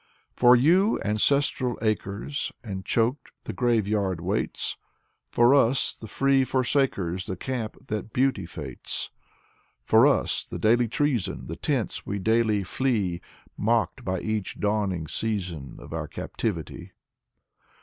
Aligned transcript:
For 0.35 0.55
you— 0.55 0.99
^ancestral 1.05 1.77
acres, 1.79 2.51
And, 2.63 2.83
choked, 2.83 3.33
the 3.43 3.53
graveyard 3.53 4.19
waits. 4.19 4.75
For 5.29 5.53
us, 5.53 5.93
the 5.93 6.07
free 6.07 6.43
forsakers,— 6.43 7.25
The 7.27 7.35
camp 7.35 7.77
that 7.85 8.11
Beauty 8.11 8.47
fates. 8.47 9.11
For 9.85 10.07
us— 10.07 10.43
the 10.45 10.57
daily 10.57 10.87
treason. 10.87 11.45
The 11.45 11.55
tents 11.55 12.03
we 12.03 12.17
daily 12.17 12.63
flee. 12.63 13.21
Mocked 13.55 14.03
by 14.03 14.21
each 14.21 14.59
dawning 14.59 15.07
season 15.07 15.75
Of 15.79 15.93
our 15.93 16.07
captivity. 16.07 16.93